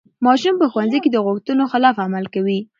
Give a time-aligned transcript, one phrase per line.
[0.25, 2.59] ماشوم په ښوونځي کې د غوښتنو خلاف عمل کوي.